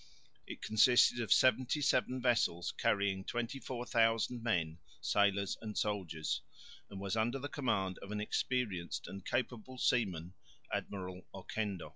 It 0.47 0.63
consisted 0.63 1.19
of 1.19 1.31
seventy 1.31 1.79
seven 1.79 2.19
vessels 2.19 2.73
carrying 2.79 3.23
24,000 3.23 4.41
men, 4.41 4.79
sailors 4.99 5.59
and 5.61 5.77
soldiers, 5.77 6.41
and 6.89 6.99
was 6.99 7.15
under 7.15 7.37
the 7.37 7.47
command 7.47 7.99
of 7.99 8.09
an 8.09 8.19
experienced 8.19 9.05
and 9.05 9.23
capable 9.23 9.77
seaman, 9.77 10.33
Admiral 10.73 11.27
Oquendo. 11.35 11.89